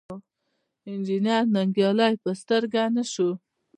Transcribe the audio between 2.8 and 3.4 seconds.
نه شو.